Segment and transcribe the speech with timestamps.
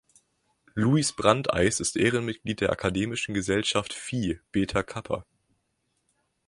[0.73, 5.25] Louis Brandeis ist Ehrenmitglied der akademischen Gesellschaft Phi Beta Kappa.